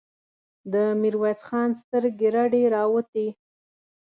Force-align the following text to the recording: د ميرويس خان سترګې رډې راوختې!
د 0.73 0.75
ميرويس 1.01 1.41
خان 1.47 1.69
سترګې 1.81 2.27
رډې 2.35 2.61
راوختې! 2.75 3.27